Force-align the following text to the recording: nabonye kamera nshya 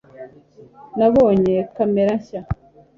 nabonye 0.97 1.55
kamera 1.75 2.11
nshya 2.21 2.41